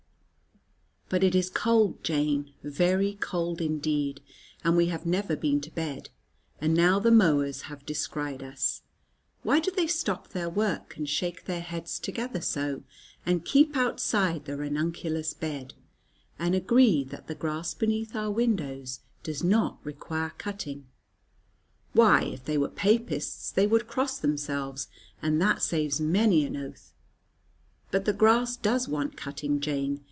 But 1.13 1.25
it 1.25 1.35
is 1.35 1.49
cold, 1.49 2.05
Jane, 2.05 2.53
very 2.63 3.15
cold 3.19 3.59
indeed; 3.59 4.21
and 4.63 4.77
we 4.77 4.85
have 4.85 5.05
never 5.05 5.35
been 5.35 5.59
to 5.59 5.69
bed; 5.69 6.07
and 6.61 6.73
now 6.73 6.99
the 6.99 7.11
mowers 7.11 7.63
have 7.63 7.85
descried 7.85 8.41
us, 8.41 8.81
why 9.43 9.59
do 9.59 9.71
they 9.71 9.87
stop 9.87 10.29
their 10.29 10.49
work, 10.49 10.95
and 10.95 11.09
shake 11.09 11.43
their 11.43 11.59
heads 11.59 11.99
together 11.99 12.39
so, 12.39 12.83
and 13.25 13.43
keep 13.43 13.75
outside 13.75 14.45
the 14.45 14.55
ranunculus 14.55 15.33
bed, 15.33 15.73
and 16.39 16.55
agree 16.55 17.03
that 17.03 17.27
the 17.27 17.35
grass 17.35 17.73
beneath 17.73 18.15
our 18.15 18.31
windows 18.31 19.01
does 19.21 19.43
not 19.43 19.79
require 19.85 20.31
cutting? 20.37 20.87
Why, 21.91 22.23
if 22.23 22.45
they 22.45 22.57
were 22.57 22.69
Papists, 22.69 23.51
they 23.51 23.67
would 23.67 23.85
cross 23.85 24.17
themselves, 24.17 24.87
and 25.21 25.41
that 25.41 25.61
saves 25.61 25.99
many 25.99 26.45
an 26.45 26.55
oath. 26.55 26.93
But 27.91 28.05
the 28.05 28.13
grass 28.13 28.55
does 28.55 28.87
want 28.87 29.17
cutting, 29.17 29.59
Jane. 29.59 29.99